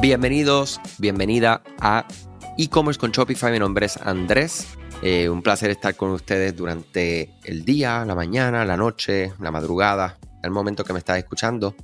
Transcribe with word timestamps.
Bienvenidos, 0.00 0.80
bienvenida 0.96 1.62
a 1.78 2.08
e-commerce 2.56 2.98
con 2.98 3.10
Shopify. 3.10 3.52
Mi 3.52 3.58
nombre 3.58 3.84
es 3.84 3.98
Andrés. 3.98 4.66
Eh, 5.02 5.28
un 5.28 5.42
placer 5.42 5.68
estar 5.68 5.94
con 5.94 6.08
ustedes 6.12 6.56
durante 6.56 7.34
el 7.44 7.66
día, 7.66 8.02
la 8.06 8.14
mañana, 8.14 8.64
la 8.64 8.78
noche, 8.78 9.34
la 9.38 9.50
madrugada, 9.50 10.18
el 10.42 10.52
momento 10.52 10.84
que 10.84 10.94
me 10.94 11.00
estás 11.00 11.18
escuchando. 11.18 11.74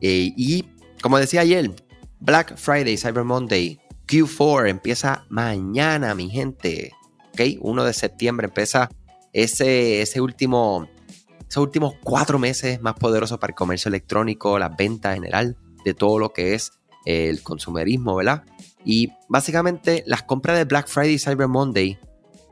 Eh, 0.00 0.32
y 0.36 0.66
como 1.02 1.18
decía 1.18 1.40
ayer, 1.40 1.74
Black 2.20 2.56
Friday, 2.56 2.96
Cyber 2.96 3.24
Monday, 3.24 3.80
Q4 4.06 4.70
empieza 4.70 5.26
mañana, 5.28 6.14
mi 6.14 6.30
gente. 6.30 6.92
¿Ok? 7.32 7.58
1 7.60 7.84
de 7.84 7.92
septiembre 7.92 8.46
empieza 8.46 8.88
ese, 9.32 10.00
ese 10.00 10.20
último, 10.20 10.88
esos 11.48 11.64
últimos 11.64 11.94
cuatro 12.04 12.38
meses 12.38 12.80
más 12.80 12.94
poderosos 12.94 13.40
para 13.40 13.50
el 13.50 13.56
comercio 13.56 13.88
electrónico, 13.88 14.60
las 14.60 14.76
ventas 14.76 15.14
general, 15.14 15.56
de 15.84 15.92
todo 15.92 16.20
lo 16.20 16.32
que 16.32 16.54
es 16.54 16.70
el 17.04 17.42
consumerismo, 17.42 18.16
¿verdad? 18.16 18.44
Y 18.84 19.12
básicamente 19.28 20.04
las 20.06 20.22
compras 20.22 20.56
de 20.56 20.64
Black 20.64 20.88
Friday 20.88 21.14
y 21.14 21.18
Cyber 21.18 21.48
Monday 21.48 21.98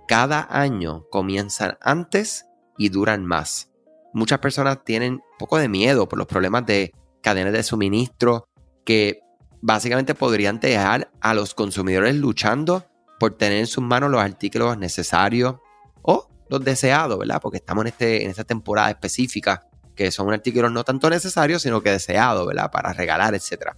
cada 0.09 0.47
año 0.51 1.07
comienzan 1.11 1.79
antes 1.81 2.47
y 2.77 2.89
duran 2.89 3.25
más. 3.25 3.71
Muchas 4.13 4.41
personas 4.41 4.85
tienen 4.85 5.15
un 5.15 5.23
poco 5.39 5.59
de 5.59 5.69
miedo 5.69 6.09
por 6.09 6.19
los 6.19 6.27
problemas 6.27 6.67
de 6.67 6.93
cadenas 7.23 7.53
de 7.53 7.63
suministro 7.63 8.49
que 8.85 9.21
básicamente 9.61 10.15
podrían 10.15 10.61
dejar 10.61 11.11
a 11.21 11.35
los 11.35 11.55
consumidores 11.55 12.15
luchando 12.17 12.85
por 13.19 13.37
tener 13.37 13.59
en 13.59 13.67
sus 13.67 13.85
manos 13.85 14.11
los 14.11 14.21
artículos 14.21 14.77
necesarios 14.77 15.57
o 16.03 16.29
los 16.49 16.65
deseados, 16.65 17.19
¿verdad? 17.19 17.41
Porque 17.41 17.59
estamos 17.59 17.83
en, 17.83 17.89
este, 17.89 18.25
en 18.25 18.31
esta 18.31 18.45
temporada 18.45 18.91
específica 18.91 19.67
que 19.95 20.11
son 20.11 20.33
artículos 20.33 20.73
no 20.73 20.85
tanto 20.85 21.09
necesarios, 21.09 21.63
sino 21.63 21.81
que 21.83 21.91
deseados, 21.91 22.47
¿verdad? 22.47 22.71
Para 22.71 22.93
regalar, 22.93 23.35
etc. 23.35 23.77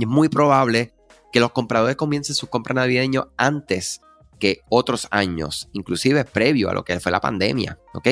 Es 0.00 0.06
muy 0.06 0.28
probable 0.28 0.94
que 1.32 1.40
los 1.40 1.52
compradores 1.52 1.96
comiencen 1.96 2.34
sus 2.34 2.48
compras 2.48 2.76
navideñas 2.76 3.24
antes 3.36 4.00
que 4.38 4.60
otros 4.68 5.08
años, 5.10 5.68
inclusive 5.72 6.24
previo 6.24 6.70
a 6.70 6.74
lo 6.74 6.84
que 6.84 7.00
fue 7.00 7.12
la 7.12 7.20
pandemia, 7.20 7.78
¿ok? 7.94 8.08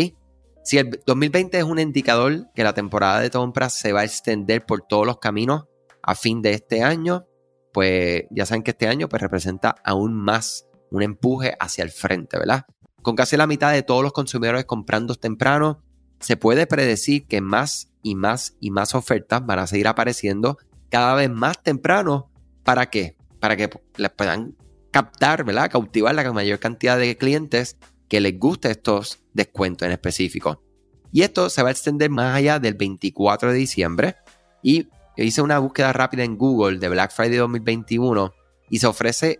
Si 0.64 0.78
el 0.78 1.00
2020 1.06 1.58
es 1.58 1.64
un 1.64 1.78
indicador 1.78 2.48
que 2.52 2.64
la 2.64 2.74
temporada 2.74 3.20
de 3.20 3.30
compras 3.30 3.74
se 3.74 3.92
va 3.92 4.00
a 4.00 4.04
extender 4.04 4.66
por 4.66 4.82
todos 4.82 5.06
los 5.06 5.18
caminos 5.18 5.66
a 6.02 6.16
fin 6.16 6.42
de 6.42 6.52
este 6.52 6.82
año, 6.82 7.26
pues 7.72 8.24
ya 8.30 8.46
saben 8.46 8.64
que 8.64 8.72
este 8.72 8.88
año 8.88 9.08
pues 9.08 9.22
representa 9.22 9.76
aún 9.84 10.14
más 10.14 10.66
un 10.90 11.02
empuje 11.02 11.54
hacia 11.60 11.84
el 11.84 11.90
frente, 11.90 12.38
¿verdad? 12.38 12.66
Con 13.02 13.14
casi 13.14 13.36
la 13.36 13.46
mitad 13.46 13.72
de 13.72 13.84
todos 13.84 14.02
los 14.02 14.12
consumidores 14.12 14.64
comprando 14.64 15.14
temprano, 15.14 15.84
se 16.18 16.36
puede 16.36 16.66
predecir 16.66 17.26
que 17.26 17.40
más 17.40 17.92
y 18.02 18.14
más 18.14 18.56
y 18.60 18.70
más 18.70 18.94
ofertas 18.94 19.44
van 19.46 19.60
a 19.60 19.66
seguir 19.66 19.86
apareciendo 19.86 20.58
cada 20.96 21.14
vez 21.14 21.28
más 21.28 21.62
temprano. 21.62 22.30
¿Para 22.64 22.88
qué? 22.88 23.18
Para 23.38 23.54
que 23.54 23.68
les 23.96 24.10
puedan 24.12 24.56
captar, 24.90 25.44
¿verdad? 25.44 25.70
Cautivar 25.70 26.14
la 26.14 26.32
mayor 26.32 26.58
cantidad 26.58 26.96
de 26.96 27.18
clientes 27.18 27.76
que 28.08 28.18
les 28.18 28.38
guste 28.38 28.70
estos 28.70 29.20
descuentos 29.34 29.84
en 29.84 29.92
específico. 29.92 30.62
Y 31.12 31.20
esto 31.20 31.50
se 31.50 31.62
va 31.62 31.68
a 31.68 31.72
extender 31.72 32.08
más 32.08 32.34
allá 32.34 32.58
del 32.58 32.72
24 32.72 33.52
de 33.52 33.58
diciembre. 33.58 34.16
Y 34.62 34.88
hice 35.18 35.42
una 35.42 35.58
búsqueda 35.58 35.92
rápida 35.92 36.24
en 36.24 36.38
Google 36.38 36.78
de 36.78 36.88
Black 36.88 37.12
Friday 37.12 37.36
2021 37.36 38.32
y 38.70 38.78
se 38.78 38.86
ofrece, 38.86 39.38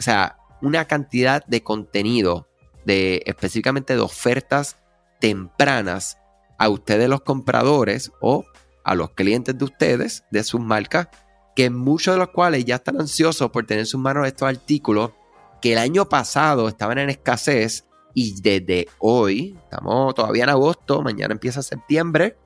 o 0.00 0.02
sea, 0.02 0.38
una 0.62 0.86
cantidad 0.86 1.44
de 1.44 1.62
contenido, 1.62 2.48
de 2.86 3.22
específicamente 3.26 3.94
de 3.94 4.00
ofertas 4.00 4.78
tempranas 5.20 6.16
a 6.56 6.70
ustedes 6.70 7.10
los 7.10 7.20
compradores 7.20 8.10
o 8.22 8.46
a 8.84 8.94
los 8.94 9.10
clientes 9.10 9.56
de 9.56 9.64
ustedes, 9.64 10.24
de 10.30 10.44
sus 10.44 10.60
marcas, 10.60 11.08
que 11.56 11.70
muchos 11.70 12.14
de 12.14 12.18
los 12.18 12.30
cuales 12.30 12.64
ya 12.64 12.76
están 12.76 13.00
ansiosos 13.00 13.50
por 13.50 13.66
tener 13.66 13.80
en 13.80 13.86
sus 13.86 14.00
manos 14.00 14.26
estos 14.26 14.48
artículos 14.48 15.12
que 15.60 15.72
el 15.72 15.78
año 15.78 16.08
pasado 16.08 16.68
estaban 16.68 16.98
en 16.98 17.10
escasez 17.10 17.86
y 18.12 18.40
desde 18.40 18.86
hoy, 18.98 19.58
estamos 19.64 20.14
todavía 20.14 20.44
en 20.44 20.50
agosto, 20.50 21.02
mañana 21.02 21.32
empieza 21.32 21.62
septiembre, 21.62 22.36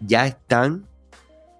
ya 0.00 0.26
están 0.26 0.86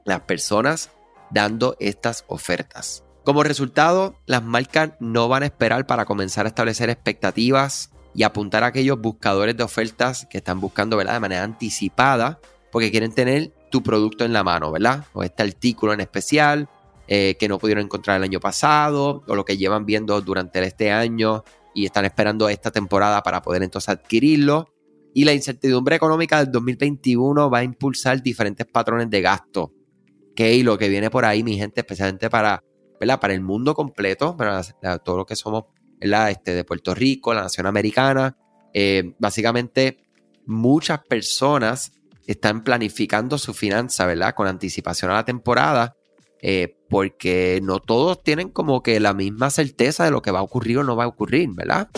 las 0.04 0.20
personas 0.20 0.90
dando 1.30 1.76
estas 1.80 2.24
ofertas. 2.28 3.04
Como 3.24 3.42
resultado, 3.42 4.16
las 4.26 4.42
marcas 4.42 4.90
no 5.00 5.28
van 5.28 5.44
a 5.44 5.46
esperar 5.46 5.86
para 5.86 6.04
comenzar 6.04 6.44
a 6.44 6.50
establecer 6.50 6.90
expectativas 6.90 7.90
y 8.14 8.22
apuntar 8.22 8.64
a 8.64 8.66
aquellos 8.66 9.00
buscadores 9.00 9.56
de 9.56 9.64
ofertas 9.64 10.26
que 10.28 10.38
están 10.38 10.60
buscando 10.60 10.96
de 10.98 11.04
manera 11.20 11.42
anticipada 11.42 12.38
porque 12.70 12.90
quieren 12.90 13.12
tener 13.12 13.52
tu 13.74 13.82
producto 13.82 14.24
en 14.24 14.32
la 14.32 14.44
mano, 14.44 14.70
¿verdad? 14.70 15.04
O 15.14 15.24
este 15.24 15.42
artículo 15.42 15.92
en 15.92 16.00
especial 16.00 16.68
eh, 17.08 17.34
que 17.40 17.48
no 17.48 17.58
pudieron 17.58 17.82
encontrar 17.82 18.18
el 18.18 18.22
año 18.22 18.38
pasado 18.38 19.24
o 19.26 19.34
lo 19.34 19.44
que 19.44 19.56
llevan 19.56 19.84
viendo 19.84 20.20
durante 20.20 20.64
este 20.64 20.92
año 20.92 21.42
y 21.74 21.84
están 21.84 22.04
esperando 22.04 22.48
esta 22.48 22.70
temporada 22.70 23.20
para 23.24 23.42
poder 23.42 23.64
entonces 23.64 23.88
adquirirlo. 23.88 24.68
Y 25.12 25.24
la 25.24 25.32
incertidumbre 25.32 25.96
económica 25.96 26.38
del 26.38 26.52
2021 26.52 27.50
va 27.50 27.58
a 27.58 27.64
impulsar 27.64 28.22
diferentes 28.22 28.64
patrones 28.64 29.10
de 29.10 29.20
gasto. 29.20 29.72
Que 30.36 30.62
lo 30.62 30.78
que 30.78 30.88
viene 30.88 31.10
por 31.10 31.24
ahí, 31.24 31.42
mi 31.42 31.58
gente, 31.58 31.80
especialmente 31.80 32.30
para, 32.30 32.62
¿verdad? 33.00 33.18
para 33.18 33.34
el 33.34 33.40
mundo 33.40 33.74
completo, 33.74 34.36
para 34.36 34.62
todo 35.02 35.16
lo 35.16 35.26
que 35.26 35.34
somos 35.34 35.64
¿verdad? 36.00 36.30
Este, 36.30 36.54
de 36.54 36.62
Puerto 36.62 36.94
Rico, 36.94 37.34
la 37.34 37.42
nación 37.42 37.66
americana. 37.66 38.36
Eh, 38.72 39.14
básicamente, 39.18 39.98
muchas 40.46 41.00
personas 41.08 41.90
están 42.26 42.64
planificando 42.64 43.38
su 43.38 43.54
finanza, 43.54 44.06
¿verdad? 44.06 44.34
Con 44.34 44.46
anticipación 44.46 45.10
a 45.10 45.14
la 45.14 45.24
temporada, 45.24 45.96
eh, 46.40 46.76
porque 46.88 47.60
no 47.62 47.80
todos 47.80 48.22
tienen 48.22 48.50
como 48.50 48.82
que 48.82 49.00
la 49.00 49.14
misma 49.14 49.50
certeza 49.50 50.04
de 50.04 50.10
lo 50.10 50.22
que 50.22 50.30
va 50.30 50.40
a 50.40 50.42
ocurrir 50.42 50.78
o 50.78 50.84
no 50.84 50.96
va 50.96 51.04
a 51.04 51.08
ocurrir, 51.08 51.48
¿verdad? 51.52 51.88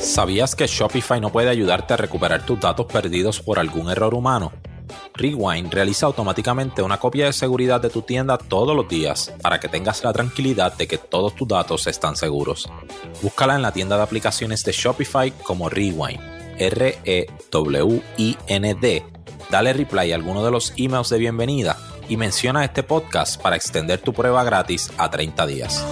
¿Sabías 0.00 0.54
que 0.54 0.66
Shopify 0.66 1.20
no 1.20 1.30
puede 1.30 1.50
ayudarte 1.50 1.94
a 1.94 1.96
recuperar 1.96 2.44
tus 2.46 2.60
datos 2.60 2.86
perdidos 2.86 3.40
por 3.40 3.58
algún 3.58 3.90
error 3.90 4.14
humano? 4.14 4.52
Rewind 5.14 5.72
realiza 5.72 6.06
automáticamente 6.06 6.82
una 6.82 6.98
copia 6.98 7.26
de 7.26 7.32
seguridad 7.32 7.80
de 7.80 7.90
tu 7.90 8.02
tienda 8.02 8.38
todos 8.38 8.76
los 8.76 8.88
días 8.88 9.32
para 9.42 9.58
que 9.58 9.68
tengas 9.68 10.04
la 10.04 10.12
tranquilidad 10.12 10.76
de 10.76 10.86
que 10.86 10.98
todos 10.98 11.34
tus 11.34 11.48
datos 11.48 11.86
están 11.86 12.16
seguros. 12.16 12.68
Búscala 13.22 13.56
en 13.56 13.62
la 13.62 13.72
tienda 13.72 13.96
de 13.96 14.02
aplicaciones 14.02 14.64
de 14.64 14.72
Shopify 14.72 15.32
como 15.42 15.68
Rewind 15.68 16.35
R-E-W-I-N-D. 16.58 18.16
Dale 19.50 19.72
reply 19.72 20.12
a 20.12 20.14
alguno 20.16 20.44
de 20.44 20.50
los 20.50 20.72
emails 20.76 21.08
de 21.10 21.18
bienvenida 21.18 21.76
y 22.08 22.16
menciona 22.16 22.64
este 22.64 22.82
podcast 22.82 23.40
para 23.40 23.56
extender 23.56 24.00
tu 24.00 24.12
prueba 24.12 24.44
gratis 24.44 24.90
a 24.98 25.10
30 25.10 25.46
días. 25.46 25.84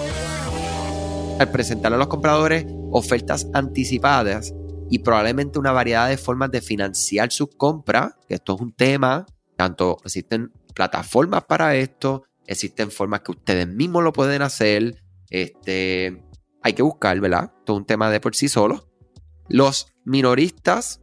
Al 1.38 1.50
presentar 1.50 1.92
a 1.92 1.96
los 1.96 2.08
compradores 2.08 2.66
ofertas 2.90 3.48
anticipadas 3.52 4.54
y 4.90 5.00
probablemente 5.00 5.58
una 5.58 5.72
variedad 5.72 6.08
de 6.08 6.16
formas 6.16 6.50
de 6.50 6.60
financiar 6.60 7.32
sus 7.32 7.48
compras, 7.56 8.14
esto 8.28 8.54
es 8.54 8.60
un 8.60 8.72
tema, 8.72 9.26
tanto 9.56 9.98
existen 10.04 10.52
plataformas 10.74 11.44
para 11.44 11.74
esto, 11.76 12.24
existen 12.46 12.90
formas 12.90 13.20
que 13.20 13.32
ustedes 13.32 13.66
mismos 13.66 14.04
lo 14.04 14.12
pueden 14.12 14.42
hacer, 14.42 15.02
este, 15.30 16.22
hay 16.62 16.72
que 16.72 16.82
buscar, 16.82 17.18
¿verdad? 17.20 17.52
Todo 17.64 17.76
un 17.76 17.86
tema 17.86 18.10
de 18.10 18.20
por 18.20 18.34
sí 18.36 18.48
solo. 18.48 18.88
Los 19.48 19.88
minoristas 20.04 21.00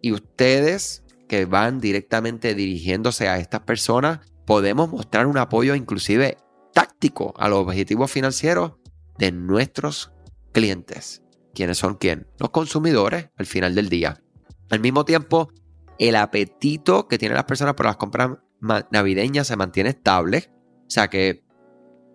y 0.00 0.12
ustedes 0.12 1.04
que 1.28 1.46
van 1.46 1.80
directamente 1.80 2.54
dirigiéndose 2.54 3.28
a 3.28 3.38
estas 3.38 3.60
personas, 3.60 4.20
podemos 4.46 4.90
mostrar 4.90 5.26
un 5.26 5.38
apoyo 5.38 5.74
inclusive 5.74 6.36
táctico 6.72 7.34
a 7.38 7.48
los 7.48 7.60
objetivos 7.60 8.10
financieros 8.10 8.72
de 9.18 9.32
nuestros 9.32 10.12
clientes. 10.52 11.22
¿Quiénes 11.54 11.78
son 11.78 11.94
quién? 11.94 12.26
Los 12.38 12.50
consumidores 12.50 13.30
al 13.36 13.46
final 13.46 13.74
del 13.74 13.88
día. 13.88 14.22
Al 14.70 14.80
mismo 14.80 15.04
tiempo, 15.04 15.50
el 15.98 16.16
apetito 16.16 17.06
que 17.06 17.18
tienen 17.18 17.36
las 17.36 17.44
personas 17.44 17.74
por 17.74 17.86
las 17.86 17.96
compras 17.96 18.38
navideñas 18.90 19.46
se 19.46 19.56
mantiene 19.56 19.90
estable. 19.90 20.50
O 20.86 20.90
sea 20.90 21.08
que 21.08 21.44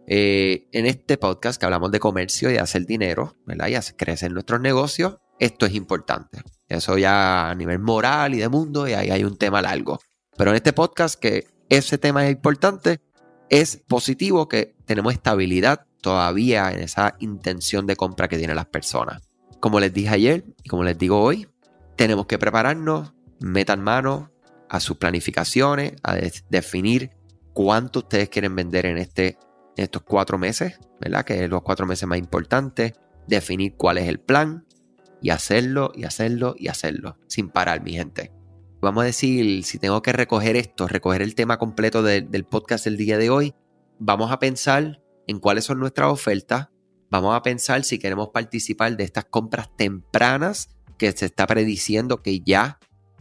eh, 0.08 0.68
en 0.72 0.86
este 0.86 1.18
podcast 1.18 1.60
que 1.60 1.66
hablamos 1.66 1.92
de 1.92 2.00
comercio 2.00 2.50
y 2.50 2.54
de 2.54 2.60
hacer 2.60 2.86
dinero, 2.86 3.38
¿verdad? 3.46 3.68
Y 3.68 3.76
hacer 3.76 3.96
crecer 3.96 4.32
nuestros 4.32 4.60
negocios, 4.60 5.18
esto 5.40 5.66
es 5.66 5.74
importante. 5.74 6.42
Eso 6.68 6.98
ya 6.98 7.50
a 7.50 7.56
nivel 7.56 7.80
moral 7.80 8.36
y 8.36 8.40
de 8.40 8.50
mundo, 8.50 8.88
y 8.88 8.94
ahí 8.94 9.10
hay 9.10 9.24
un 9.24 9.38
tema 9.38 9.62
largo. 9.62 10.00
Pero 10.38 10.52
en 10.52 10.58
este 10.58 10.74
podcast, 10.74 11.20
que 11.20 11.48
ese 11.70 11.98
tema 11.98 12.26
es 12.26 12.32
importante, 12.32 13.02
es 13.50 13.78
positivo 13.88 14.48
que 14.48 14.76
tenemos 14.86 15.14
estabilidad 15.14 15.86
todavía 16.02 16.72
en 16.72 16.80
esa 16.80 17.16
intención 17.20 17.88
de 17.88 17.96
compra 17.96 18.28
que 18.28 18.38
tienen 18.38 18.56
las 18.56 18.68
personas. 18.68 19.22
Como 19.60 19.80
les 19.80 19.94
dije 19.94 20.10
ayer 20.10 20.46
y 20.64 20.70
como 20.70 20.84
les 20.84 20.98
digo 20.98 21.22
hoy, 21.22 21.48
tenemos 21.96 22.28
que 22.28 22.38
prepararnos, 22.38 23.14
metan 23.40 23.82
mano 23.82 24.32
a 24.70 24.80
sus 24.80 24.98
planificaciones, 24.98 25.94
a 26.04 26.16
definir 26.50 27.12
cuánto 27.54 28.00
ustedes 28.00 28.30
quieren 28.30 28.56
vender 28.56 28.86
en, 28.86 28.98
este, 28.98 29.38
en 29.76 29.84
estos 29.84 30.04
cuatro 30.04 30.38
meses, 30.38 30.80
¿verdad? 31.02 31.26
Que 31.26 31.44
es 31.44 31.50
los 31.50 31.64
cuatro 31.64 31.86
meses 31.86 32.08
más 32.08 32.20
importantes, 32.20 32.94
definir 33.28 33.76
cuál 33.76 33.98
es 33.98 34.08
el 34.08 34.20
plan, 34.20 34.66
y 35.22 35.30
hacerlo 35.32 35.92
y 35.96 36.06
hacerlo 36.06 36.56
y 36.58 36.68
hacerlo, 36.68 37.18
sin 37.28 37.50
parar, 37.50 37.84
mi 37.84 37.94
gente. 37.94 38.32
Vamos 38.82 39.04
a 39.04 39.06
decir, 39.06 39.64
si 39.64 39.78
tengo 39.78 40.02
que 40.02 40.14
recoger 40.14 40.56
esto, 40.56 40.88
recoger 40.88 41.22
el 41.22 41.36
tema 41.36 41.58
completo 41.58 42.02
del 42.02 42.46
podcast 42.46 42.86
del 42.86 42.98
día 42.98 43.18
de 43.18 43.30
hoy, 43.30 43.54
vamos 44.00 44.32
a 44.32 44.40
pensar 44.40 45.02
en 45.28 45.40
cuáles 45.40 45.66
son 45.66 45.80
nuestras 45.80 46.12
ofertas, 46.12 46.70
vamos 47.12 47.36
a 47.36 47.42
pensar 47.42 47.84
si 47.84 48.00
queremos 48.00 48.30
participar 48.30 48.96
de 48.96 49.04
estas 49.04 49.26
compras 49.26 49.70
tempranas 49.76 50.70
que 50.98 51.12
se 51.12 51.26
está 51.26 51.46
prediciendo 51.46 52.22
que 52.22 52.40
ya 52.40 52.80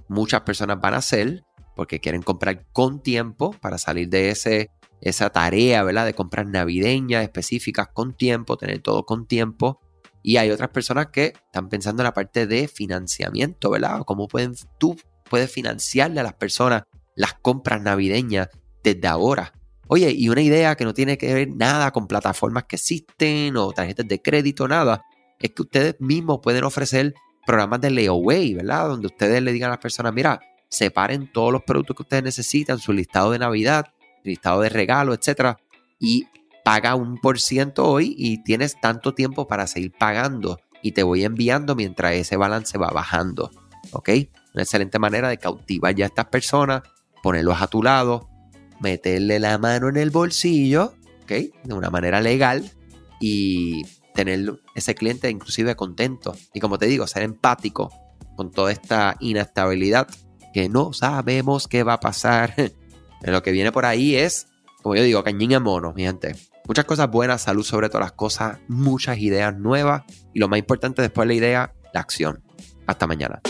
muchas 0.08 0.42
personas 0.42 0.80
van 0.80 0.94
a 0.94 0.98
hacer 0.98 1.44
porque 1.78 2.00
quieren 2.00 2.22
comprar 2.22 2.66
con 2.72 3.02
tiempo 3.02 3.52
para 3.60 3.78
salir 3.78 4.08
de 4.08 4.30
ese, 4.30 4.70
esa 5.00 5.30
tarea, 5.30 5.84
¿verdad? 5.84 6.06
De 6.06 6.14
compras 6.14 6.46
navideñas 6.46 7.22
específicas 7.22 7.88
con 7.92 8.16
tiempo, 8.16 8.56
tener 8.56 8.80
todo 8.80 9.06
con 9.06 9.26
tiempo. 9.26 9.80
Y 10.22 10.36
hay 10.36 10.50
otras 10.50 10.70
personas 10.70 11.08
que 11.08 11.32
están 11.46 11.68
pensando 11.68 12.02
en 12.02 12.04
la 12.04 12.14
parte 12.14 12.46
de 12.46 12.68
financiamiento, 12.68 13.70
¿verdad? 13.70 14.02
cómo 14.04 14.28
pueden, 14.28 14.54
tú 14.78 14.96
puedes 15.28 15.50
financiarle 15.50 16.20
a 16.20 16.24
las 16.24 16.34
personas 16.34 16.84
las 17.14 17.34
compras 17.34 17.82
navideñas 17.82 18.48
desde 18.82 19.08
ahora. 19.08 19.52
Oye, 19.88 20.10
y 20.10 20.28
una 20.28 20.42
idea 20.42 20.76
que 20.76 20.84
no 20.84 20.92
tiene 20.92 21.16
que 21.16 21.32
ver 21.32 21.48
nada 21.48 21.90
con 21.92 22.06
plataformas 22.06 22.64
que 22.64 22.76
existen 22.76 23.56
o 23.56 23.72
tarjetas 23.72 24.06
de 24.06 24.20
crédito, 24.20 24.68
nada, 24.68 25.02
es 25.40 25.50
que 25.52 25.62
ustedes 25.62 25.96
mismos 25.98 26.40
pueden 26.42 26.64
ofrecer 26.64 27.14
programas 27.46 27.80
de 27.80 27.90
layaway, 27.90 28.54
¿verdad? 28.54 28.88
Donde 28.88 29.06
ustedes 29.06 29.42
le 29.42 29.52
digan 29.52 29.68
a 29.68 29.74
las 29.74 29.80
personas, 29.80 30.12
mira, 30.12 30.40
separen 30.68 31.32
todos 31.32 31.52
los 31.52 31.62
productos 31.62 31.96
que 31.96 32.02
ustedes 32.02 32.22
necesitan, 32.22 32.78
su 32.78 32.92
listado 32.92 33.30
de 33.30 33.38
Navidad, 33.38 33.86
listado 34.22 34.60
de 34.60 34.68
regalos, 34.68 35.16
etcétera, 35.18 35.56
y 35.98 36.26
paga 36.68 36.96
un 36.96 37.16
por 37.16 37.40
ciento 37.40 37.86
hoy 37.86 38.14
y 38.18 38.42
tienes 38.42 38.78
tanto 38.78 39.14
tiempo 39.14 39.48
para 39.48 39.66
seguir 39.66 39.90
pagando 39.98 40.60
y 40.82 40.92
te 40.92 41.02
voy 41.02 41.24
enviando 41.24 41.74
mientras 41.74 42.12
ese 42.12 42.36
balance 42.36 42.76
va 42.76 42.90
bajando. 42.90 43.50
¿Ok? 43.92 44.10
Una 44.52 44.64
excelente 44.64 44.98
manera 44.98 45.30
de 45.30 45.38
cautivar 45.38 45.94
ya 45.94 46.04
a 46.04 46.08
estas 46.08 46.26
personas, 46.26 46.82
ponerlos 47.22 47.62
a 47.62 47.68
tu 47.68 47.82
lado, 47.82 48.28
meterle 48.80 49.38
la 49.38 49.56
mano 49.56 49.88
en 49.88 49.96
el 49.96 50.10
bolsillo, 50.10 50.92
¿ok? 51.22 51.32
De 51.64 51.72
una 51.72 51.88
manera 51.88 52.20
legal 52.20 52.70
y 53.18 53.84
tener 54.14 54.60
ese 54.74 54.94
cliente 54.94 55.30
inclusive 55.30 55.74
contento. 55.74 56.36
Y 56.52 56.60
como 56.60 56.76
te 56.76 56.84
digo, 56.84 57.06
ser 57.06 57.22
empático 57.22 57.90
con 58.36 58.50
toda 58.50 58.72
esta 58.72 59.16
inestabilidad 59.20 60.06
que 60.52 60.68
no 60.68 60.92
sabemos 60.92 61.66
qué 61.66 61.82
va 61.82 61.94
a 61.94 62.00
pasar. 62.00 62.54
lo 63.22 63.42
que 63.42 63.52
viene 63.52 63.72
por 63.72 63.86
ahí 63.86 64.16
es, 64.16 64.48
como 64.82 64.96
yo 64.96 65.02
digo, 65.02 65.24
cañín 65.24 65.54
a 65.54 65.60
mono, 65.60 65.94
mi 65.94 66.02
gente. 66.02 66.36
Muchas 66.68 66.84
cosas 66.84 67.10
buenas, 67.10 67.40
salud 67.40 67.64
sobre 67.64 67.88
todas 67.88 68.04
las 68.04 68.12
cosas, 68.12 68.58
muchas 68.68 69.16
ideas 69.16 69.56
nuevas 69.56 70.02
y 70.34 70.38
lo 70.38 70.48
más 70.48 70.58
importante 70.58 71.00
después 71.00 71.26
de 71.26 71.34
la 71.34 71.38
idea, 71.38 71.72
la 71.94 72.00
acción. 72.00 72.44
Hasta 72.86 73.06
mañana. 73.06 73.40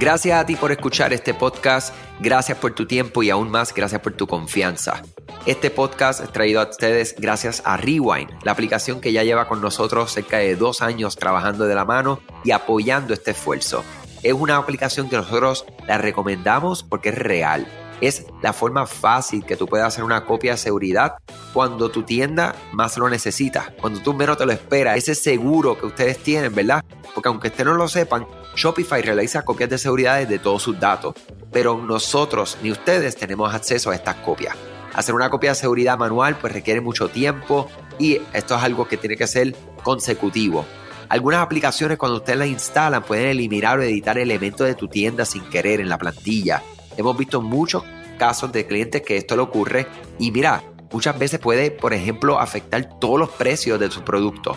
Gracias 0.00 0.40
a 0.40 0.46
ti 0.46 0.56
por 0.56 0.72
escuchar 0.72 1.12
este 1.12 1.34
podcast, 1.34 1.94
gracias 2.18 2.56
por 2.56 2.74
tu 2.74 2.86
tiempo 2.86 3.22
y 3.22 3.28
aún 3.28 3.50
más 3.50 3.74
gracias 3.74 4.00
por 4.00 4.14
tu 4.14 4.26
confianza. 4.26 5.02
Este 5.44 5.70
podcast 5.70 6.22
es 6.22 6.32
traído 6.32 6.62
a 6.62 6.70
ustedes 6.70 7.14
gracias 7.18 7.60
a 7.66 7.76
Rewind, 7.76 8.30
la 8.42 8.52
aplicación 8.52 9.02
que 9.02 9.12
ya 9.12 9.22
lleva 9.22 9.46
con 9.46 9.60
nosotros 9.60 10.12
cerca 10.12 10.38
de 10.38 10.56
dos 10.56 10.80
años 10.80 11.16
trabajando 11.16 11.66
de 11.66 11.74
la 11.74 11.84
mano 11.84 12.20
y 12.42 12.52
apoyando 12.52 13.12
este 13.12 13.32
esfuerzo. 13.32 13.84
Es 14.22 14.32
una 14.32 14.56
aplicación 14.56 15.10
que 15.10 15.16
nosotros 15.16 15.66
la 15.86 15.98
recomendamos 15.98 16.82
porque 16.82 17.10
es 17.10 17.18
real. 17.18 17.66
Es 18.00 18.26
la 18.42 18.52
forma 18.52 18.86
fácil 18.86 19.44
que 19.44 19.56
tú 19.56 19.66
puedes 19.66 19.86
hacer 19.86 20.04
una 20.04 20.24
copia 20.24 20.52
de 20.52 20.58
seguridad 20.58 21.14
cuando 21.52 21.90
tu 21.90 22.02
tienda 22.02 22.54
más 22.72 22.96
lo 22.98 23.08
necesita, 23.08 23.72
cuando 23.80 24.00
tú 24.00 24.14
menos 24.14 24.36
te 24.36 24.46
lo 24.46 24.52
esperas. 24.52 24.96
Ese 24.96 25.14
seguro 25.14 25.78
que 25.78 25.86
ustedes 25.86 26.18
tienen, 26.18 26.54
¿verdad? 26.54 26.84
Porque 27.14 27.28
aunque 27.28 27.48
ustedes 27.48 27.66
no 27.66 27.74
lo 27.74 27.88
sepan, 27.88 28.26
Shopify 28.56 29.02
realiza 29.02 29.44
copias 29.44 29.70
de 29.70 29.78
seguridad 29.78 30.26
de 30.26 30.38
todos 30.38 30.62
sus 30.62 30.78
datos, 30.78 31.14
pero 31.52 31.76
nosotros 31.76 32.58
ni 32.62 32.70
ustedes 32.70 33.16
tenemos 33.16 33.54
acceso 33.54 33.90
a 33.90 33.94
estas 33.94 34.16
copias. 34.16 34.56
Hacer 34.94 35.14
una 35.14 35.30
copia 35.30 35.50
de 35.50 35.56
seguridad 35.56 35.98
manual 35.98 36.36
pues 36.40 36.52
requiere 36.52 36.80
mucho 36.80 37.08
tiempo 37.08 37.68
y 37.98 38.20
esto 38.32 38.56
es 38.56 38.62
algo 38.62 38.86
que 38.86 38.96
tiene 38.96 39.16
que 39.16 39.26
ser 39.26 39.54
consecutivo. 39.82 40.64
Algunas 41.08 41.40
aplicaciones 41.40 41.98
cuando 41.98 42.18
ustedes 42.18 42.38
las 42.38 42.48
instalan 42.48 43.02
pueden 43.02 43.26
eliminar 43.26 43.78
o 43.78 43.82
editar 43.82 44.18
elementos 44.18 44.66
de 44.66 44.74
tu 44.74 44.88
tienda 44.88 45.24
sin 45.24 45.42
querer 45.44 45.80
en 45.80 45.88
la 45.88 45.98
plantilla. 45.98 46.62
Hemos 46.96 47.16
visto 47.16 47.40
muchos 47.40 47.84
casos 48.18 48.52
de 48.52 48.66
clientes 48.66 49.02
que 49.02 49.16
esto 49.16 49.36
le 49.36 49.42
ocurre 49.42 49.86
y 50.18 50.30
mira, 50.30 50.62
muchas 50.92 51.18
veces 51.18 51.40
puede, 51.40 51.70
por 51.70 51.92
ejemplo, 51.92 52.38
afectar 52.38 52.98
todos 52.98 53.18
los 53.18 53.30
precios 53.30 53.80
de 53.80 53.90
su 53.90 54.02
producto. 54.02 54.56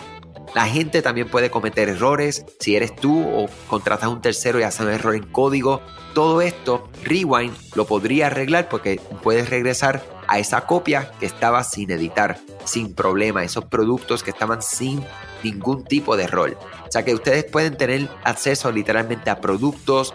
La 0.54 0.66
gente 0.66 1.02
también 1.02 1.28
puede 1.28 1.50
cometer 1.50 1.88
errores 1.88 2.44
si 2.58 2.74
eres 2.74 2.96
tú 2.96 3.22
o 3.22 3.48
contratas 3.68 4.06
a 4.06 4.08
un 4.08 4.22
tercero 4.22 4.58
y 4.58 4.62
haces 4.62 4.80
un 4.80 4.90
error 4.90 5.14
en 5.14 5.26
código. 5.30 5.82
Todo 6.14 6.40
esto, 6.40 6.88
Rewind 7.04 7.54
lo 7.74 7.86
podría 7.86 8.28
arreglar 8.28 8.68
porque 8.68 9.00
puedes 9.22 9.50
regresar 9.50 10.02
a 10.26 10.38
esa 10.38 10.66
copia 10.66 11.10
que 11.20 11.26
estaba 11.26 11.64
sin 11.64 11.90
editar, 11.90 12.38
sin 12.64 12.94
problema, 12.94 13.44
esos 13.44 13.66
productos 13.66 14.22
que 14.22 14.30
estaban 14.30 14.62
sin 14.62 15.04
ningún 15.42 15.84
tipo 15.84 16.16
de 16.16 16.24
error. 16.24 16.58
O 16.86 16.90
sea 16.90 17.04
que 17.04 17.14
ustedes 17.14 17.44
pueden 17.44 17.76
tener 17.76 18.08
acceso 18.24 18.72
literalmente 18.72 19.30
a 19.30 19.40
productos, 19.40 20.14